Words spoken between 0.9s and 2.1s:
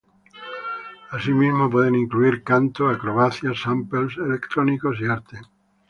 Asimismo, pueden